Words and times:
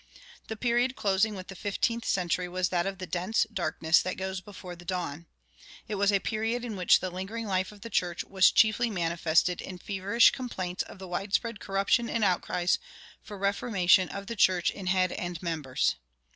The 0.47 0.55
period 0.57 0.95
closing 0.95 1.35
with 1.35 1.47
the 1.47 1.55
fifteenth 1.55 2.05
century 2.05 2.49
was 2.49 2.69
that 2.69 2.87
of 2.87 2.97
the 2.97 3.05
dense 3.05 3.45
darkness 3.53 4.01
that 4.01 4.17
goes 4.17 4.41
before 4.41 4.75
the 4.75 4.83
dawn. 4.83 5.27
It 5.87 5.93
was 5.93 6.11
a 6.11 6.17
period 6.19 6.65
in 6.65 6.75
which 6.75 7.01
the 7.01 7.11
lingering 7.11 7.45
life 7.45 7.71
of 7.71 7.81
the 7.81 7.89
church 7.91 8.23
was 8.23 8.49
chiefly 8.49 8.89
manifested 8.89 9.61
in 9.61 9.77
feverish 9.77 10.31
complaints 10.31 10.81
of 10.81 10.97
the 10.97 11.07
widespread 11.07 11.59
corruption 11.59 12.09
and 12.09 12.23
outcries 12.23 12.79
for 13.21 13.37
"reformation 13.37 14.09
of 14.09 14.25
the 14.25 14.35
church 14.35 14.71
in 14.71 14.87
head 14.87 15.11
and 15.11 15.39
members." 15.43 15.97